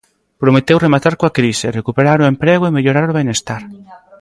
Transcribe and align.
Prometeu 0.41 0.77
rematar 0.85 1.13
coa 1.19 1.35
crise, 1.37 1.75
recuperar 1.79 2.17
o 2.19 2.29
emprego 2.33 2.63
e 2.65 2.73
mellorar 2.75 3.05
o 3.11 3.17
benestar. 3.19 3.61